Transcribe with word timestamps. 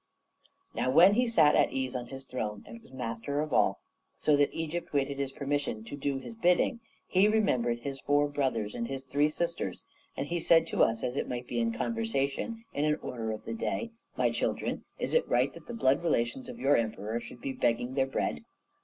"Now, 0.73 0.89
when 0.89 1.13
he 1.13 1.27
sat 1.27 1.53
at 1.53 1.71
ease 1.71 1.95
on 1.95 2.07
his 2.07 2.25
throne, 2.25 2.63
and 2.65 2.81
was 2.81 2.91
master 2.91 3.39
of 3.39 3.53
all, 3.53 3.81
so 4.15 4.35
that 4.35 4.51
Europe 4.55 4.91
waited 4.91 5.19
his 5.19 5.31
permission 5.31 5.83
to 5.83 5.95
do 5.95 6.17
his 6.17 6.33
bidding, 6.33 6.79
he 7.05 7.27
remembered 7.27 7.81
his 7.81 7.99
four 7.99 8.27
brothers 8.27 8.73
and 8.73 8.87
his 8.87 9.03
three 9.03 9.29
sisters, 9.29 9.85
and 10.17 10.25
he 10.25 10.39
said 10.39 10.65
to 10.65 10.81
us, 10.81 11.03
as 11.03 11.15
it 11.15 11.29
might 11.29 11.45
be 11.47 11.59
in 11.59 11.71
conversation, 11.71 12.63
in 12.73 12.83
an 12.83 12.95
order 13.03 13.31
of 13.31 13.45
the 13.45 13.53
day, 13.53 13.91
'My 14.17 14.31
children, 14.31 14.85
is 14.97 15.13
it 15.13 15.27
right 15.29 15.53
that 15.53 15.67
the 15.67 15.73
blood 15.75 16.01
relations 16.01 16.49
of 16.49 16.57
your 16.57 16.75
Emperor 16.75 17.19
should 17.19 17.39
be 17.39 17.53
begging 17.53 17.93
their 17.93 18.07
bread? 18.07 18.41